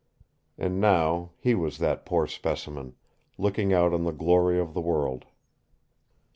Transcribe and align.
And 0.57 0.81
now 0.81 1.29
he 1.37 1.53
was 1.53 1.77
that 1.77 2.07
poor 2.07 2.25
specimen, 2.25 2.95
looking 3.37 3.71
out 3.71 3.93
on 3.93 4.03
the 4.03 4.11
glory 4.11 4.59
of 4.59 4.73
the 4.73 4.81
world! 4.81 5.25